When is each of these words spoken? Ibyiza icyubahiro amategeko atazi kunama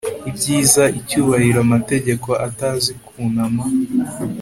Ibyiza 0.29 0.83
icyubahiro 0.99 1.57
amategeko 1.65 2.29
atazi 2.47 2.91
kunama 3.07 3.63